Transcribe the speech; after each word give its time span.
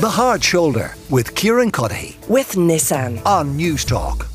The 0.00 0.08
Hard 0.08 0.42
Shoulder 0.42 0.94
with 1.10 1.34
Kieran 1.34 1.70
Cuddihy 1.70 2.26
with 2.26 2.52
Nissan 2.52 3.22
on 3.26 3.58
Newstalk. 3.58 4.26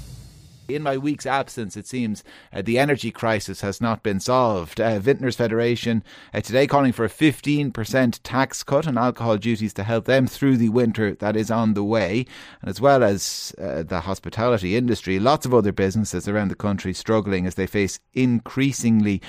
In 0.67 0.83
my 0.83 0.95
week's 0.95 1.25
absence, 1.25 1.75
it 1.75 1.87
seems 1.87 2.23
uh, 2.53 2.61
the 2.61 2.77
energy 2.77 3.09
crisis 3.09 3.61
has 3.61 3.81
not 3.81 4.03
been 4.03 4.19
solved. 4.19 4.79
Uh, 4.79 4.99
Vintners 4.99 5.35
Federation 5.35 6.03
uh, 6.35 6.41
today 6.41 6.67
calling 6.67 6.91
for 6.91 7.03
a 7.03 7.09
15% 7.09 8.19
tax 8.21 8.61
cut 8.61 8.87
on 8.87 8.95
alcohol 8.95 9.37
duties 9.37 9.73
to 9.73 9.83
help 9.83 10.05
them 10.05 10.27
through 10.27 10.57
the 10.57 10.69
winter 10.69 11.15
that 11.15 11.35
is 11.35 11.49
on 11.49 11.73
the 11.73 11.83
way. 11.83 12.27
And 12.61 12.69
as 12.69 12.79
well 12.79 13.03
as 13.03 13.51
uh, 13.59 13.81
the 13.81 14.01
hospitality 14.01 14.75
industry, 14.75 15.17
lots 15.17 15.47
of 15.47 15.53
other 15.55 15.71
businesses 15.71 16.27
around 16.27 16.49
the 16.49 16.55
country 16.55 16.93
struggling 16.93 17.47
as 17.47 17.55
they 17.55 17.65
face 17.65 17.99
increasingly 18.13 19.19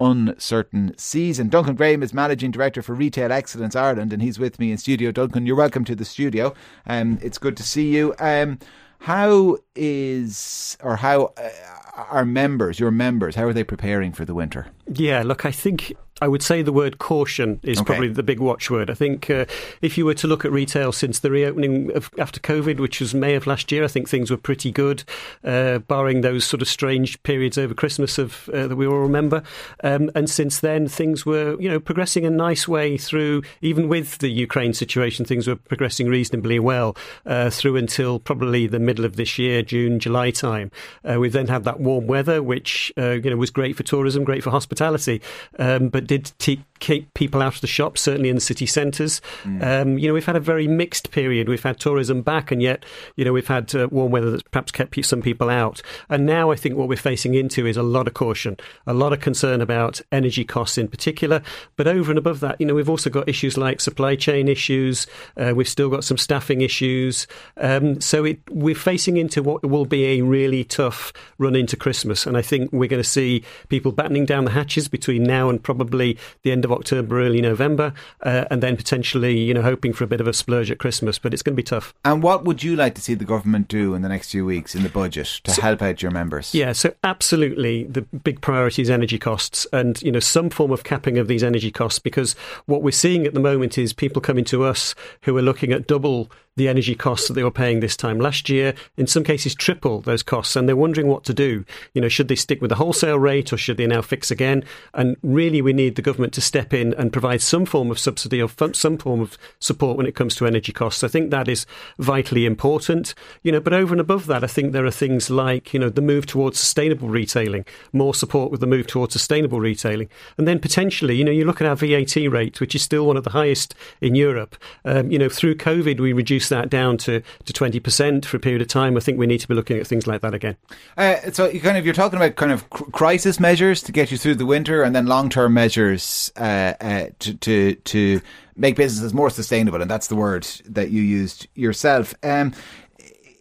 uncertain 0.00 0.94
season. 0.96 1.48
Duncan 1.48 1.74
Graham 1.74 2.02
is 2.02 2.12
Managing 2.12 2.50
Director 2.50 2.82
for 2.82 2.94
Retail 2.94 3.32
Excellence 3.32 3.76
Ireland, 3.76 4.12
and 4.12 4.22
he's 4.22 4.38
with 4.38 4.58
me 4.58 4.72
in 4.72 4.78
studio. 4.78 5.12
Duncan, 5.12 5.46
you're 5.46 5.56
welcome 5.56 5.84
to 5.84 5.94
the 5.94 6.04
studio. 6.04 6.54
Um, 6.86 7.18
it's 7.22 7.38
good 7.38 7.56
to 7.56 7.62
see 7.62 7.94
you. 7.94 8.14
Um, 8.18 8.58
how 9.00 9.58
is, 9.74 10.76
or 10.82 10.96
how 10.96 11.32
uh, 11.36 11.50
are 11.96 12.24
members, 12.24 12.80
your 12.80 12.90
members, 12.90 13.34
how 13.34 13.44
are 13.44 13.52
they 13.52 13.64
preparing 13.64 14.12
for 14.12 14.24
the 14.24 14.34
winter? 14.34 14.68
Yeah, 14.92 15.22
look, 15.22 15.44
I 15.44 15.50
think 15.50 15.92
I 16.20 16.28
would 16.28 16.42
say 16.42 16.62
the 16.62 16.72
word 16.72 16.98
caution 16.98 17.60
is 17.64 17.78
okay. 17.78 17.86
probably 17.86 18.08
the 18.08 18.22
big 18.22 18.38
watchword. 18.38 18.88
I 18.88 18.94
think 18.94 19.28
uh, 19.28 19.46
if 19.82 19.98
you 19.98 20.04
were 20.04 20.14
to 20.14 20.28
look 20.28 20.44
at 20.44 20.52
retail 20.52 20.92
since 20.92 21.18
the 21.18 21.30
reopening 21.30 21.90
of, 21.92 22.08
after 22.18 22.38
COVID, 22.40 22.78
which 22.78 23.00
was 23.00 23.14
May 23.14 23.34
of 23.34 23.46
last 23.46 23.72
year, 23.72 23.82
I 23.82 23.88
think 23.88 24.08
things 24.08 24.30
were 24.30 24.36
pretty 24.36 24.70
good, 24.70 25.02
uh, 25.42 25.78
barring 25.78 26.20
those 26.20 26.44
sort 26.44 26.62
of 26.62 26.68
strange 26.68 27.20
periods 27.24 27.58
over 27.58 27.74
Christmas 27.74 28.16
of 28.16 28.48
uh, 28.50 28.68
that 28.68 28.76
we 28.76 28.86
all 28.86 29.00
remember. 29.00 29.42
Um, 29.82 30.10
and 30.14 30.30
since 30.30 30.60
then, 30.60 30.86
things 30.86 31.26
were 31.26 31.60
you 31.60 31.68
know 31.68 31.80
progressing 31.80 32.24
a 32.24 32.30
nice 32.30 32.68
way 32.68 32.96
through. 32.96 33.42
Even 33.60 33.88
with 33.88 34.18
the 34.18 34.28
Ukraine 34.28 34.72
situation, 34.72 35.24
things 35.24 35.48
were 35.48 35.56
progressing 35.56 36.06
reasonably 36.06 36.60
well 36.60 36.96
uh, 37.26 37.50
through 37.50 37.76
until 37.76 38.20
probably 38.20 38.66
the 38.68 38.78
middle 38.78 39.04
of 39.04 39.16
this 39.16 39.36
year, 39.38 39.62
June, 39.62 39.98
July 39.98 40.30
time. 40.30 40.70
Uh, 41.04 41.18
we 41.18 41.28
then 41.28 41.48
had 41.48 41.64
that 41.64 41.80
warm 41.80 42.06
weather, 42.06 42.40
which 42.40 42.92
uh, 42.96 43.10
you 43.10 43.30
know 43.30 43.36
was 43.36 43.50
great 43.50 43.76
for 43.76 43.82
tourism, 43.82 44.22
great 44.22 44.44
for 44.44 44.50
hospitality, 44.50 45.20
um, 45.58 45.88
but 45.88 46.03
did 46.06 46.32
t- 46.38 46.64
keep 46.84 47.12
people 47.14 47.40
out 47.40 47.54
of 47.54 47.60
the 47.62 47.66
shops, 47.66 48.02
certainly 48.02 48.28
in 48.28 48.34
the 48.34 48.40
city 48.40 48.66
centres. 48.66 49.22
Mm. 49.44 49.82
Um, 49.82 49.98
you 49.98 50.06
know, 50.06 50.12
we've 50.12 50.26
had 50.26 50.36
a 50.36 50.40
very 50.40 50.68
mixed 50.68 51.10
period. 51.12 51.48
We've 51.48 51.62
had 51.62 51.80
tourism 51.80 52.20
back, 52.20 52.50
and 52.50 52.60
yet, 52.60 52.84
you 53.16 53.24
know, 53.24 53.32
we've 53.32 53.46
had 53.46 53.74
uh, 53.74 53.88
warm 53.90 54.12
weather 54.12 54.30
that's 54.30 54.42
perhaps 54.42 54.70
kept 54.70 54.94
some 55.04 55.22
people 55.22 55.48
out. 55.48 55.80
And 56.10 56.26
now 56.26 56.50
I 56.50 56.56
think 56.56 56.76
what 56.76 56.88
we're 56.88 56.96
facing 56.96 57.34
into 57.34 57.66
is 57.66 57.78
a 57.78 57.82
lot 57.82 58.06
of 58.06 58.12
caution, 58.12 58.58
a 58.86 58.92
lot 58.92 59.14
of 59.14 59.20
concern 59.20 59.62
about 59.62 60.02
energy 60.12 60.44
costs 60.44 60.76
in 60.76 60.88
particular. 60.88 61.42
But 61.76 61.88
over 61.88 62.12
and 62.12 62.18
above 62.18 62.40
that, 62.40 62.60
you 62.60 62.66
know, 62.66 62.74
we've 62.74 62.90
also 62.90 63.08
got 63.08 63.28
issues 63.30 63.56
like 63.56 63.80
supply 63.80 64.14
chain 64.14 64.46
issues. 64.46 65.06
Uh, 65.38 65.54
we've 65.56 65.68
still 65.68 65.88
got 65.88 66.04
some 66.04 66.18
staffing 66.18 66.60
issues. 66.60 67.26
Um, 67.56 68.00
so 68.00 68.24
it, 68.24 68.40
we're 68.50 68.74
facing 68.74 69.16
into 69.16 69.42
what 69.42 69.64
will 69.64 69.86
be 69.86 70.04
a 70.04 70.20
really 70.20 70.64
tough 70.64 71.14
run 71.38 71.56
into 71.56 71.76
Christmas. 71.76 72.26
And 72.26 72.36
I 72.36 72.42
think 72.42 72.70
we're 72.72 72.90
going 72.90 73.02
to 73.02 73.08
see 73.08 73.42
people 73.68 73.90
battening 73.90 74.26
down 74.26 74.44
the 74.44 74.50
hatches 74.50 74.86
between 74.86 75.22
now 75.24 75.48
and 75.48 75.62
probably 75.62 75.93
the 75.98 76.52
end 76.52 76.64
of 76.64 76.72
October, 76.72 77.20
early 77.20 77.40
November, 77.40 77.92
uh, 78.22 78.44
and 78.50 78.62
then 78.62 78.76
potentially, 78.76 79.38
you 79.38 79.54
know, 79.54 79.62
hoping 79.62 79.92
for 79.92 80.04
a 80.04 80.06
bit 80.06 80.20
of 80.20 80.26
a 80.26 80.32
splurge 80.32 80.70
at 80.70 80.78
Christmas. 80.78 81.18
But 81.18 81.32
it's 81.32 81.42
going 81.42 81.54
to 81.54 81.56
be 81.56 81.62
tough. 81.62 81.94
And 82.04 82.22
what 82.22 82.44
would 82.44 82.62
you 82.62 82.76
like 82.76 82.94
to 82.94 83.00
see 83.00 83.14
the 83.14 83.24
government 83.24 83.68
do 83.68 83.94
in 83.94 84.02
the 84.02 84.08
next 84.08 84.30
few 84.30 84.44
weeks 84.44 84.74
in 84.74 84.82
the 84.82 84.88
budget 84.88 85.40
to 85.44 85.50
so, 85.52 85.62
help 85.62 85.82
out 85.82 86.02
your 86.02 86.10
members? 86.10 86.54
Yeah, 86.54 86.72
so 86.72 86.94
absolutely, 87.02 87.84
the 87.84 88.02
big 88.02 88.40
priority 88.40 88.82
is 88.82 88.90
energy 88.90 89.18
costs, 89.18 89.66
and 89.72 90.00
you 90.02 90.12
know, 90.12 90.20
some 90.20 90.50
form 90.50 90.70
of 90.70 90.84
capping 90.84 91.18
of 91.18 91.28
these 91.28 91.42
energy 91.42 91.70
costs. 91.70 91.98
Because 91.98 92.34
what 92.66 92.82
we're 92.82 92.90
seeing 92.90 93.26
at 93.26 93.34
the 93.34 93.40
moment 93.40 93.78
is 93.78 93.92
people 93.92 94.20
coming 94.20 94.44
to 94.46 94.64
us 94.64 94.94
who 95.22 95.36
are 95.36 95.42
looking 95.42 95.72
at 95.72 95.86
double 95.86 96.30
the 96.56 96.68
energy 96.68 96.94
costs 96.94 97.28
that 97.28 97.34
they 97.34 97.42
were 97.42 97.50
paying 97.50 97.80
this 97.80 97.96
time 97.96 98.18
last 98.18 98.48
year, 98.48 98.74
in 98.96 99.06
some 99.06 99.24
cases 99.24 99.54
triple 99.54 100.00
those 100.00 100.22
costs, 100.22 100.54
and 100.54 100.68
they're 100.68 100.76
wondering 100.76 101.08
what 101.08 101.24
to 101.24 101.34
do. 101.34 101.64
You 101.94 102.00
know, 102.00 102.08
should 102.08 102.28
they 102.28 102.36
stick 102.36 102.60
with 102.60 102.68
the 102.68 102.76
wholesale 102.76 103.18
rate 103.18 103.52
or 103.52 103.56
should 103.56 103.76
they 103.76 103.86
now 103.86 104.02
fix 104.02 104.30
again? 104.30 104.64
And 104.92 105.16
really, 105.22 105.60
we 105.60 105.72
need 105.72 105.96
the 105.96 106.02
government 106.02 106.32
to 106.34 106.40
step 106.40 106.72
in 106.72 106.94
and 106.94 107.12
provide 107.12 107.42
some 107.42 107.66
form 107.66 107.90
of 107.90 107.98
subsidy 107.98 108.40
or 108.40 108.48
some 108.72 108.98
form 108.98 109.20
of 109.20 109.36
support 109.58 109.96
when 109.96 110.06
it 110.06 110.14
comes 110.14 110.36
to 110.36 110.46
energy 110.46 110.72
costs. 110.72 111.02
I 111.02 111.08
think 111.08 111.30
that 111.30 111.48
is 111.48 111.66
vitally 111.98 112.46
important. 112.46 113.14
You 113.42 113.52
know, 113.52 113.60
but 113.60 113.72
over 113.72 113.92
and 113.92 114.00
above 114.00 114.26
that, 114.26 114.44
I 114.44 114.48
think 114.48 114.72
there 114.72 114.86
are 114.86 114.90
things 114.90 115.30
like 115.30 115.74
you 115.74 115.80
know 115.80 115.88
the 115.88 116.00
move 116.00 116.26
towards 116.26 116.60
sustainable 116.60 117.08
retailing, 117.08 117.64
more 117.92 118.14
support 118.14 118.50
with 118.50 118.60
the 118.60 118.66
move 118.66 118.86
towards 118.86 119.12
sustainable 119.12 119.60
retailing, 119.60 120.08
and 120.38 120.46
then 120.46 120.60
potentially, 120.60 121.16
you 121.16 121.24
know, 121.24 121.32
you 121.32 121.44
look 121.44 121.60
at 121.60 121.66
our 121.66 121.76
VAT 121.76 122.16
rate, 122.30 122.60
which 122.60 122.74
is 122.74 122.82
still 122.82 123.06
one 123.06 123.16
of 123.16 123.24
the 123.24 123.30
highest 123.30 123.74
in 124.00 124.14
Europe. 124.14 124.56
Um, 124.84 125.10
you 125.10 125.18
know, 125.18 125.28
through 125.28 125.56
COVID, 125.56 125.98
we 125.98 126.12
reduced 126.12 126.43
reduce 126.44 126.48
that 126.48 126.70
down 126.70 126.96
to, 126.98 127.22
to 127.44 127.52
20% 127.52 128.24
for 128.24 128.36
a 128.36 128.40
period 128.40 128.62
of 128.62 128.68
time, 128.68 128.96
I 128.96 129.00
think 129.00 129.18
we 129.18 129.26
need 129.26 129.40
to 129.40 129.48
be 129.48 129.54
looking 129.54 129.78
at 129.78 129.86
things 129.86 130.06
like 130.06 130.20
that 130.22 130.34
again. 130.34 130.56
Uh, 130.96 131.16
so 131.32 131.48
you 131.48 131.60
kind 131.60 131.76
of 131.76 131.84
you're 131.84 131.94
talking 131.94 132.16
about 132.16 132.36
kind 132.36 132.52
of 132.52 132.68
crisis 132.70 133.40
measures 133.40 133.82
to 133.82 133.92
get 133.92 134.10
you 134.10 134.18
through 134.18 134.36
the 134.36 134.46
winter 134.46 134.82
and 134.82 134.94
then 134.94 135.06
long-term 135.06 135.54
measures 135.54 136.32
uh, 136.36 136.74
uh, 136.80 137.06
to, 137.18 137.34
to, 137.34 137.74
to 137.74 138.20
make 138.56 138.76
businesses 138.76 139.12
more 139.12 139.30
sustainable 139.30 139.80
and 139.82 139.90
that's 139.90 140.08
the 140.08 140.16
word 140.16 140.44
that 140.66 140.90
you 140.90 141.02
used 141.02 141.46
yourself. 141.54 142.14
Um, 142.22 142.52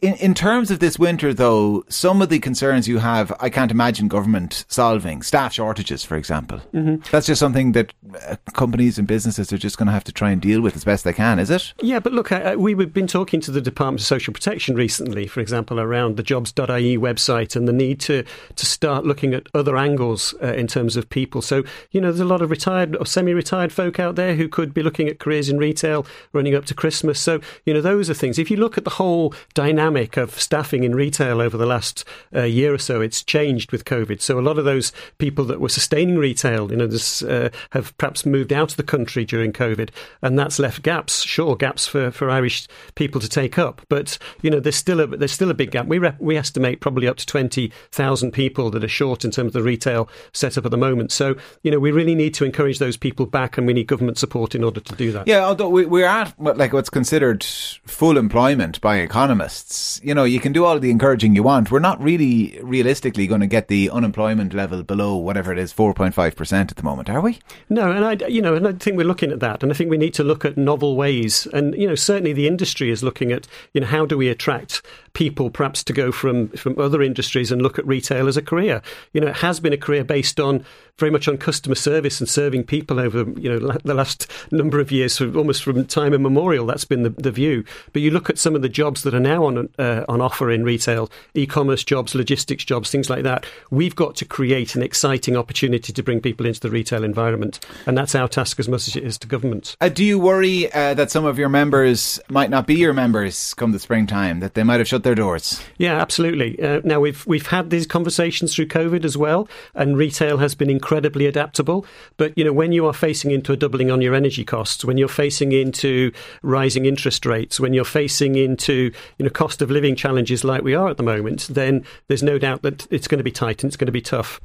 in, 0.04 0.16
in 0.16 0.34
terms 0.34 0.70
of 0.70 0.80
this 0.80 1.00
winter, 1.00 1.34
though, 1.34 1.86
some 1.88 2.22
of 2.22 2.28
the 2.28 2.38
concerns 2.40 2.90
you 2.90 2.98
have, 2.98 3.32
I 3.40 3.50
can't 3.50 3.72
imagine 3.72 4.10
government 4.10 4.66
solving. 4.68 5.22
Staff 5.22 5.54
shortages, 5.54 6.04
for 6.04 6.18
example. 6.18 6.60
Mm-hmm. 6.74 7.08
That's 7.10 7.26
just 7.26 7.40
something 7.40 7.72
that 7.72 7.94
uh, 8.28 8.36
companies 8.52 9.00
and 9.00 9.08
businesses 9.08 9.54
are 9.54 9.58
just 9.58 9.78
going 9.78 9.88
to 9.88 9.94
have 9.94 10.04
to 10.04 10.12
try 10.12 10.32
and 10.32 10.42
deal 10.42 10.60
with 10.60 10.76
as 10.76 10.84
best 10.84 11.06
they 11.06 11.14
can, 11.14 11.40
is 11.40 11.50
it? 11.50 11.74
Yeah, 11.82 12.00
but 12.00 12.12
look, 12.12 12.34
uh, 12.34 12.56
we've 12.58 12.94
been 12.94 13.08
talking 13.08 13.40
to 13.42 13.52
the 13.52 13.62
Department 13.62 14.02
of 14.02 14.06
Social 14.06 14.34
Protection 14.34 14.76
recently, 14.76 15.26
for 15.26 15.40
example, 15.40 15.80
around 15.80 16.18
the 16.18 16.24
jobs.ie 16.24 16.98
website 16.98 17.56
and 17.56 17.66
the 17.66 17.74
need 17.74 18.02
to, 18.02 18.26
to 18.58 18.66
start 18.66 19.06
looking 19.06 19.34
at 19.34 19.48
other 19.54 19.78
angles 19.78 20.36
uh, 20.44 20.48
in 20.48 20.68
terms 20.68 20.98
of 20.98 21.10
people. 21.10 21.42
So, 21.42 21.64
you 21.92 22.02
know, 22.02 22.08
there's 22.08 22.20
a 22.20 22.26
lot 22.26 22.42
of 22.42 22.50
retired 22.50 22.98
or 22.98 23.06
semi 23.06 23.34
retired 23.34 23.72
folk 23.72 24.02
out 24.02 24.16
there 24.16 24.36
who 24.36 24.50
could 24.50 24.74
be 24.74 24.84
looking 24.84 25.08
at 25.08 25.20
careers 25.20 25.48
in 25.48 25.58
retail 25.58 26.06
running 26.34 26.56
up 26.56 26.66
to 26.66 26.74
Christmas. 26.74 27.22
So, 27.22 27.40
you 27.66 27.74
know, 27.74 27.80
those 27.80 28.10
are 28.10 28.14
things. 28.14 28.38
If 28.38 28.52
you 28.52 28.58
look 28.58 28.78
at 28.78 28.84
the 28.84 28.90
whole 28.90 29.34
dynamic, 29.54 29.93
dynamic 29.94 30.18
of 30.18 30.40
staffing 30.40 30.84
in 30.84 30.96
retail 30.96 31.40
over 31.40 31.58
the 31.58 31.66
last 31.66 32.04
uh, 32.36 32.44
year 32.44 32.74
or 32.74 32.78
so. 32.78 33.02
It's 33.02 33.24
changed 33.24 33.72
with 33.72 33.86
COVID. 33.86 34.22
So 34.22 34.40
a 34.40 34.42
lot 34.42 34.58
of 34.58 34.66
those 34.66 34.92
people 35.20 35.46
that 35.46 35.60
were 35.60 35.70
sustaining 35.70 36.18
retail, 36.18 36.72
you 36.72 36.78
know, 36.78 36.88
this, 36.88 37.22
uh, 37.22 37.50
have 37.72 37.96
perhaps 37.98 38.26
moved 38.26 38.52
out 38.52 38.72
of 38.72 38.78
the 38.78 38.84
country 38.84 39.24
during 39.26 39.54
COVID, 39.54 39.90
and 40.22 40.38
that's 40.38 40.60
left 40.60 40.82
gaps, 40.82 41.22
sure, 41.22 41.56
gaps 41.56 41.86
for, 41.86 42.12
for 42.12 42.30
Irish 42.30 42.68
people 42.96 43.22
to 43.22 43.30
take 43.30 43.60
up. 43.60 43.82
But 43.88 44.18
you 44.42 44.50
know, 44.50 44.60
there's 44.60 44.76
still 44.76 45.00
a 45.00 45.08
there's 45.08 45.32
still 45.32 45.52
a 45.52 45.54
big 45.54 45.72
gap. 45.72 45.88
We 45.88 46.00
we 46.20 46.38
estimate 46.38 46.80
probably 46.80 47.08
up 47.08 47.18
to 47.18 47.26
twenty 47.26 47.72
thousand 47.92 48.32
people 48.32 48.72
that 48.72 48.84
are 48.84 48.88
short 48.88 49.24
in 49.24 49.32
terms 49.32 49.48
of 49.48 49.54
the 49.54 49.64
retail 49.64 50.10
setup 50.32 50.66
at 50.66 50.72
the 50.72 50.78
moment. 50.78 51.12
So 51.12 51.36
you 51.62 51.72
know, 51.72 51.80
we 51.80 51.92
really 51.92 52.16
need 52.16 52.34
to 52.36 52.46
encourage 52.46 52.80
those 52.80 52.98
people 52.98 53.26
back, 53.26 53.58
and 53.58 53.68
we 53.68 53.74
need 53.74 53.88
government 53.88 54.18
support 54.18 54.56
in 54.56 54.64
order 54.64 54.80
to 54.80 54.96
do 54.96 55.12
that. 55.12 55.28
Yeah, 55.28 55.46
although 55.46 55.70
we, 55.70 55.86
we're 55.86 56.08
at 56.08 56.34
like 56.40 56.74
what's 56.74 56.90
considered 56.90 57.44
full 57.44 58.18
employment 58.18 58.82
by 58.82 58.98
economists 58.98 59.83
you 60.04 60.14
know, 60.14 60.24
you 60.24 60.40
can 60.40 60.54
do 60.54 60.66
all 60.66 60.80
the 60.80 60.92
encouraging 60.92 61.36
you 61.36 61.44
want. 61.44 61.72
We're 61.72 61.80
not 61.80 62.02
really 62.02 62.60
realistically 62.62 63.28
going 63.28 63.42
to 63.42 63.48
get 63.48 63.68
the 63.68 63.90
unemployment 63.90 64.54
level 64.54 64.84
below 64.84 65.16
whatever 65.16 65.52
it 65.52 65.60
is, 65.60 65.74
4.5% 65.74 66.54
at 66.54 66.76
the 66.76 66.84
moment, 66.84 67.10
are 67.10 67.22
we? 67.22 67.40
No, 67.70 67.92
and 67.92 68.06
I, 68.06 68.28
you 68.28 68.42
know, 68.42 68.56
and 68.56 68.68
I 68.68 68.74
think 68.74 68.98
we're 68.98 69.08
looking 69.08 69.32
at 69.32 69.40
that. 69.40 69.64
And 69.64 69.72
I 69.72 69.76
think 69.76 69.90
we 69.90 69.98
need 69.98 70.14
to 70.16 70.24
look 70.24 70.46
at 70.46 70.58
novel 70.58 70.96
ways. 70.96 71.48
And, 71.54 71.76
you 71.76 71.88
know, 71.88 71.96
certainly 71.96 72.34
the 72.34 72.48
industry 72.48 72.90
is 72.90 73.04
looking 73.04 73.32
at, 73.32 73.48
you 73.74 73.82
know, 73.82 73.88
how 73.88 74.06
do 74.06 74.18
we 74.18 74.30
attract 74.30 74.82
people 75.14 75.50
perhaps 75.50 75.84
to 75.86 75.94
go 75.94 76.12
from, 76.12 76.50
from 76.50 76.78
other 76.80 77.02
industries 77.02 77.52
and 77.52 77.62
look 77.62 77.80
at 77.80 77.88
retail 77.88 78.28
as 78.28 78.38
a 78.38 78.42
career? 78.42 78.82
You 79.14 79.22
know, 79.22 79.28
it 79.28 79.38
has 79.38 79.60
been 79.60 79.74
a 79.74 79.78
career 79.78 80.04
based 80.04 80.40
on 80.40 80.66
very 81.00 81.12
much 81.12 81.28
on 81.28 81.38
customer 81.38 81.76
service 81.76 82.20
and 82.20 82.30
serving 82.30 82.64
people 82.64 83.00
over, 83.00 83.26
you 83.40 83.50
know, 83.50 83.72
the 83.84 83.94
last 83.94 84.30
number 84.52 84.80
of 84.80 84.92
years, 84.92 85.20
almost 85.20 85.64
from 85.64 85.86
time 85.86 86.14
immemorial. 86.14 86.66
That's 86.68 86.86
been 86.86 87.04
the, 87.04 87.10
the 87.10 87.32
view. 87.32 87.64
But 87.94 88.04
you 88.04 88.12
look 88.12 88.30
at 88.30 88.38
some 88.38 88.56
of 88.56 88.62
the 88.62 88.70
jobs 88.70 89.04
that 89.04 89.14
are 89.14 89.20
now 89.20 89.46
on 89.46 89.70
uh, 89.80 90.06
on 90.08 90.22
offer 90.22 90.52
in 90.52 90.64
retail, 90.64 91.10
e-commerce 91.34 91.84
jobs, 91.84 92.14
logistics 92.14 92.64
jobs, 92.64 92.92
things 92.92 93.10
like 93.10 93.24
that. 93.24 93.46
We've 93.72 93.96
got 93.96 94.16
to 94.18 94.26
create 94.26 94.76
an 94.76 94.84
exciting 94.84 95.36
opportunity 95.36 95.92
to 95.94 96.04
bring 96.04 96.22
people 96.22 96.46
into 96.46 96.60
the 96.60 96.70
retail 96.70 97.04
environment, 97.04 97.60
and 97.88 97.98
that's 97.98 98.14
our 98.14 98.28
task 98.28 98.60
as 98.60 98.70
much 98.70 98.88
as 98.88 98.96
it 98.96 99.04
is 99.04 99.18
to 99.20 99.28
government. 99.28 99.76
Uh, 99.82 99.90
do 99.90 100.04
you 100.04 100.20
worry 100.20 100.72
uh, 100.74 100.94
that 100.94 101.10
some 101.10 101.26
of 101.26 101.40
your 101.40 101.50
members 101.50 102.20
might 102.30 102.52
not 102.52 102.68
be 102.68 102.76
your 102.76 102.94
members 102.94 103.54
come 103.56 103.72
the 103.72 103.80
springtime? 103.80 104.42
That 104.42 104.54
they 104.54 104.64
might 104.64 104.80
have 104.80 104.88
shut 104.88 105.03
their 105.04 105.16
doors? 105.16 105.62
Yeah, 105.78 106.00
absolutely. 106.00 106.62
Uh, 106.62 106.82
now 106.84 107.00
we've 107.00 107.26
we've 107.26 107.48
had 107.48 107.70
these 107.70 107.86
conversations 107.86 108.56
through 108.56 108.68
COVID 108.68 109.06
as 109.06 109.18
well, 109.18 109.48
and 109.76 109.98
retail 109.98 110.38
has 110.38 110.56
been 110.56 110.70
incredibly 110.70 111.26
adaptable. 111.26 111.86
But 112.18 112.38
you 112.38 112.44
know, 112.44 112.54
when 112.54 112.72
you 112.72 112.86
are 112.86 112.94
facing 112.94 113.32
into 113.32 113.54
a 113.54 113.58
doubling 113.58 113.92
on 113.92 114.02
your 114.02 114.16
energy 114.16 114.44
costs, 114.44 114.84
when 114.86 114.98
you're 114.98 115.08
facing 115.08 115.52
into 115.52 116.12
rising 116.42 116.86
interest 116.86 117.26
rates, 117.26 117.60
when 117.60 117.74
you're 117.74 117.86
facing 117.86 118.36
into 118.36 118.92
you 119.18 119.26
know 119.26 119.30
cost 119.30 119.62
of 119.62 119.72
living 119.72 119.96
challenges 119.96 120.44
like 120.44 120.64
we 120.64 120.76
are 120.76 120.90
at 120.90 120.98
the 120.98 121.04
moment, 121.04 121.48
then 121.50 121.86
there's 122.08 122.24
no 122.24 122.38
doubt 122.38 122.62
that 122.64 122.88
it's 122.92 123.08
going 123.08 123.20
to 123.20 123.24
be 123.24 123.32
tight 123.32 123.64
and 123.64 123.70
it's 123.70 123.78
going 123.78 123.88
to 123.88 123.92
be 123.92 124.02
tough. 124.02 124.40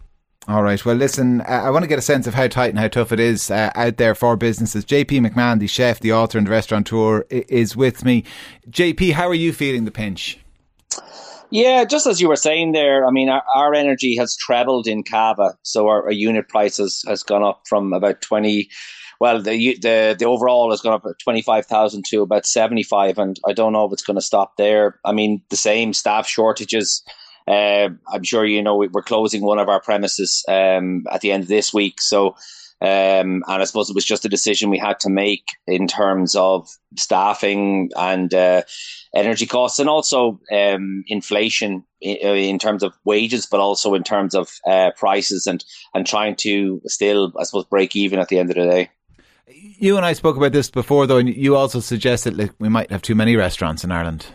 All 0.49 0.63
right. 0.63 0.83
Well, 0.83 0.95
listen, 0.95 1.43
I 1.43 1.69
want 1.69 1.83
to 1.83 1.89
get 1.89 1.99
a 1.99 2.03
sense 2.03 2.27
of 2.27 2.33
how 2.33 2.47
tight 2.47 2.71
and 2.71 2.79
how 2.79 2.89
tough 2.89 3.13
it 3.13 3.21
is 3.21 3.51
uh, 3.51 3.71
out 3.75 3.99
there 3.99 4.15
for 4.15 4.35
businesses. 4.35 4.83
JP 4.83 5.29
McMahon, 5.29 5.59
the 5.59 5.67
chef, 5.67 6.01
the 6.01 6.15
author, 6.15 6.39
and 6.39 6.47
the 6.47 6.51
restaurateur, 6.51 7.27
is 7.29 7.77
with 7.77 8.03
me. 8.03 8.25
JP, 8.71 9.13
how 9.13 9.29
are 9.29 9.35
you 9.35 9.53
feeling 9.53 9.85
the 9.85 9.91
pinch? 9.91 10.39
Yeah, 11.51 11.85
just 11.85 12.07
as 12.07 12.21
you 12.21 12.29
were 12.29 12.37
saying 12.37 12.73
there, 12.73 13.07
I 13.07 13.11
mean, 13.11 13.31
our, 13.31 13.43
our 13.55 13.75
energy 13.75 14.17
has 14.17 14.37
trebled 14.37 14.87
in 14.87 15.03
Cava, 15.03 15.57
so 15.63 15.89
our, 15.89 16.05
our 16.05 16.13
unit 16.13 16.49
price 16.49 16.77
has, 16.77 17.03
has 17.07 17.23
gone 17.23 17.43
up 17.43 17.63
from 17.67 17.93
about 17.93 18.21
twenty. 18.21 18.69
Well, 19.19 19.41
the 19.41 19.79
the 19.81 20.15
the 20.19 20.27
overall 20.27 20.71
has 20.71 20.83
gone 20.83 20.93
up 20.93 21.07
twenty 21.23 21.41
five 21.41 21.65
thousand 21.65 22.05
to 22.11 22.21
about 22.21 22.45
seventy 22.45 22.83
five, 22.83 23.19
and 23.19 23.39
I 23.47 23.55
don't 23.55 23.73
know 23.73 23.87
if 23.87 23.93
it's 23.93 24.03
going 24.03 24.17
to 24.17 24.23
stop 24.23 24.57
there. 24.59 25.01
I 25.07 25.13
mean, 25.13 25.43
the 25.49 25.57
same 25.57 25.95
staff 25.95 26.29
shortages. 26.29 27.03
Uh, 27.47 27.89
I'm 28.13 28.25
sure 28.25 28.45
you 28.45 28.63
know 28.63 28.77
we're 28.77 29.03
closing 29.03 29.43
one 29.43 29.59
of 29.59 29.71
our 29.71 29.81
premises 29.81 30.45
um, 30.49 31.07
at 31.11 31.23
the 31.23 31.33
end 31.33 31.45
of 31.45 31.49
this 31.49 31.73
week, 31.73 31.99
so 32.03 32.37
um, 32.81 33.43
and 33.49 33.63
I 33.63 33.65
suppose 33.65 33.91
it 33.91 33.95
was 33.95 34.05
just 34.05 34.25
a 34.25 34.29
decision 34.29 34.71
we 34.71 34.79
had 34.79 35.01
to 35.01 35.11
make 35.11 35.45
in 35.67 35.89
terms 35.89 36.37
of 36.37 36.69
staffing 36.97 37.91
and 37.97 38.33
uh, 38.33 38.63
energy 39.15 39.47
costs, 39.47 39.81
and 39.81 39.89
also 39.89 40.41
um, 40.53 41.03
inflation 41.09 41.85
in, 42.01 42.19
uh, 42.23 42.35
in, 42.35 42.59
terms 42.59 42.85
of 42.85 42.95
wages, 43.05 43.47
but 43.47 43.59
also 43.59 43.95
in 43.95 44.05
terms 44.05 44.35
of 44.35 44.61
uh, 44.65 44.93
prices, 44.97 45.47
and 45.47 45.65
and 45.93 46.07
trying 46.07 46.37
to 46.37 46.81
still, 46.87 47.33
I 47.39 47.43
suppose, 47.43 47.65
break 47.65 47.97
even 47.97 48.21
at 48.21 48.29
the 48.29 48.39
end 48.39 48.51
of 48.51 48.57
the 48.57 48.71
day. 48.71 48.91
You 49.49 49.97
and 49.97 50.07
I 50.07 50.13
spoke 50.13 50.37
about 50.37 50.53
this 50.53 50.71
before, 50.71 51.07
though, 51.09 51.19
and 51.19 51.29
you 51.29 51.57
also 51.57 51.81
suggested 51.81 52.39
like 52.39 52.53
we 52.61 52.69
might 52.69 52.93
have 52.93 53.03
too 53.03 53.17
many 53.17 53.35
restaurants 53.35 53.83
in 53.83 53.91
Ireland. 53.91 54.27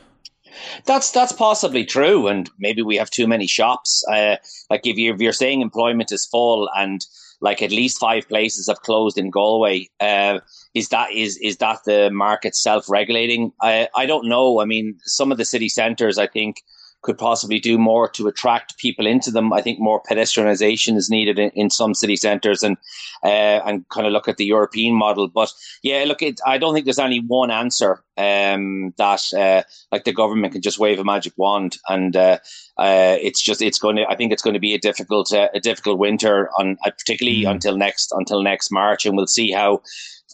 That's 0.85 1.11
that's 1.11 1.31
possibly 1.31 1.85
true, 1.85 2.27
and 2.27 2.49
maybe 2.59 2.81
we 2.81 2.97
have 2.97 3.09
too 3.09 3.27
many 3.27 3.47
shops. 3.47 4.03
Uh, 4.11 4.35
like 4.69 4.85
if 4.85 4.97
you 4.97 5.13
if 5.13 5.21
you're 5.21 5.31
saying 5.31 5.61
employment 5.61 6.11
is 6.11 6.25
full 6.25 6.69
and 6.75 7.05
like 7.43 7.61
at 7.61 7.71
least 7.71 7.99
five 7.99 8.27
places 8.29 8.67
have 8.67 8.81
closed 8.81 9.17
in 9.17 9.29
Galway. 9.29 9.89
Uh, 9.99 10.39
is 10.73 10.87
that 10.89 11.11
is 11.11 11.37
is 11.37 11.57
that 11.57 11.79
the 11.85 12.09
market 12.09 12.55
self 12.55 12.89
regulating? 12.89 13.51
I 13.61 13.89
I 13.95 14.05
don't 14.05 14.29
know. 14.29 14.61
I 14.61 14.65
mean, 14.65 14.97
some 15.03 15.31
of 15.31 15.37
the 15.37 15.45
city 15.45 15.67
centres, 15.67 16.17
I 16.17 16.25
think, 16.25 16.63
could 17.03 17.17
possibly 17.17 17.59
do 17.59 17.77
more 17.77 18.09
to 18.09 18.27
attract 18.27 18.77
people 18.77 19.05
into 19.05 19.29
them. 19.29 19.53
I 19.53 19.61
think 19.61 19.79
more 19.79 20.01
pedestrianisation 20.01 20.95
is 20.95 21.09
needed 21.09 21.37
in, 21.37 21.49
in 21.51 21.69
some 21.69 21.93
city 21.93 22.15
centres 22.15 22.63
and 22.63 22.77
uh, 23.23 23.61
and 23.65 23.87
kind 23.89 24.07
of 24.07 24.13
look 24.13 24.27
at 24.27 24.37
the 24.37 24.45
European 24.45 24.95
model. 24.95 25.27
But 25.27 25.51
yeah, 25.83 26.05
look, 26.07 26.21
it, 26.21 26.39
I 26.45 26.57
don't 26.57 26.73
think 26.73 26.85
there's 26.85 26.99
any 26.99 27.19
one 27.19 27.51
answer 27.51 28.03
um, 28.17 28.93
that 28.97 29.21
uh, 29.37 29.63
like 29.91 30.05
the 30.05 30.13
government 30.13 30.53
can 30.53 30.61
just 30.61 30.79
wave 30.79 30.99
a 30.99 31.03
magic 31.03 31.33
wand 31.37 31.77
and 31.87 32.15
uh, 32.15 32.39
uh 32.77 33.17
it's 33.21 33.41
just 33.41 33.61
it's 33.61 33.79
going 33.79 33.97
to. 33.97 34.05
I 34.09 34.15
think 34.15 34.31
it's 34.31 34.41
going 34.41 34.55
to 34.55 34.59
be 34.59 34.73
a 34.73 34.79
difficult 34.79 35.31
uh, 35.33 35.49
a 35.53 35.59
difficult 35.59 35.99
winter 35.99 36.49
on 36.57 36.77
uh, 36.85 36.91
particularly 36.91 37.43
mm. 37.43 37.51
until 37.51 37.77
next 37.77 38.11
until 38.13 38.41
next 38.41 38.71
March, 38.71 39.05
and 39.05 39.15
we'll 39.15 39.27
see 39.27 39.51
how 39.51 39.81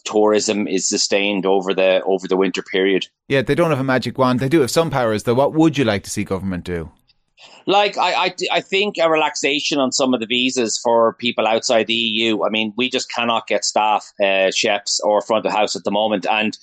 tourism 0.04 0.66
is 0.66 0.88
sustained 0.88 1.46
over 1.46 1.74
the 1.74 2.02
over 2.04 2.26
the 2.28 2.36
winter 2.36 2.62
period. 2.62 3.06
Yeah, 3.28 3.42
they 3.42 3.54
don't 3.54 3.70
have 3.70 3.80
a 3.80 3.84
magic 3.84 4.18
wand. 4.18 4.40
They 4.40 4.48
do 4.48 4.60
have 4.60 4.70
some 4.70 4.90
powers, 4.90 5.24
though. 5.24 5.34
What 5.34 5.54
would 5.54 5.78
you 5.78 5.84
like 5.84 6.04
to 6.04 6.10
see 6.10 6.24
government 6.24 6.64
do? 6.64 6.90
Like 7.66 7.96
I, 7.96 8.26
I, 8.26 8.34
I 8.52 8.60
think 8.60 8.96
a 8.98 9.10
relaxation 9.10 9.78
on 9.78 9.92
some 9.92 10.12
of 10.12 10.20
the 10.20 10.26
visas 10.26 10.78
for 10.82 11.14
people 11.14 11.46
outside 11.46 11.86
the 11.86 11.94
EU. 11.94 12.44
I 12.44 12.50
mean, 12.50 12.72
we 12.76 12.90
just 12.90 13.10
cannot 13.10 13.46
get 13.46 13.64
staff, 13.64 14.12
uh, 14.22 14.50
chefs, 14.50 15.00
or 15.00 15.22
front 15.22 15.46
of 15.46 15.52
house 15.52 15.76
at 15.76 15.84
the 15.84 15.90
moment, 15.90 16.26
and 16.26 16.56